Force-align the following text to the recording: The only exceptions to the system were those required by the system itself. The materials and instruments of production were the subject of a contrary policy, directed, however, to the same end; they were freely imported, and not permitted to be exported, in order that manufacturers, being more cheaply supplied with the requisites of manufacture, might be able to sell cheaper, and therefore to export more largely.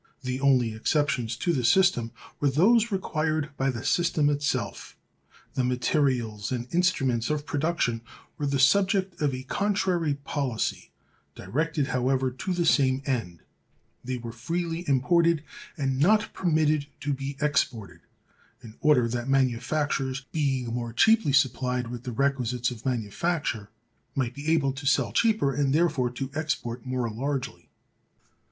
The 0.23 0.39
only 0.41 0.73
exceptions 0.73 1.35
to 1.37 1.53
the 1.53 1.63
system 1.63 2.09
were 2.39 2.49
those 2.49 2.91
required 2.91 3.51
by 3.55 3.69
the 3.69 3.85
system 3.85 4.31
itself. 4.31 4.97
The 5.53 5.63
materials 5.63 6.51
and 6.51 6.67
instruments 6.73 7.29
of 7.29 7.45
production 7.45 8.01
were 8.35 8.47
the 8.47 8.57
subject 8.57 9.21
of 9.21 9.31
a 9.31 9.43
contrary 9.43 10.15
policy, 10.15 10.89
directed, 11.35 11.89
however, 11.89 12.31
to 12.31 12.51
the 12.51 12.65
same 12.65 13.03
end; 13.05 13.41
they 14.03 14.17
were 14.17 14.31
freely 14.31 14.85
imported, 14.87 15.43
and 15.77 15.99
not 15.99 16.33
permitted 16.33 16.87
to 17.01 17.13
be 17.13 17.37
exported, 17.39 17.99
in 18.63 18.73
order 18.81 19.07
that 19.07 19.29
manufacturers, 19.29 20.21
being 20.31 20.73
more 20.73 20.93
cheaply 20.93 21.31
supplied 21.31 21.89
with 21.89 22.05
the 22.05 22.11
requisites 22.11 22.71
of 22.71 22.87
manufacture, 22.87 23.69
might 24.15 24.33
be 24.33 24.51
able 24.51 24.71
to 24.73 24.87
sell 24.87 25.11
cheaper, 25.11 25.53
and 25.53 25.75
therefore 25.75 26.09
to 26.09 26.31
export 26.33 26.87
more 26.87 27.07
largely. 27.07 27.69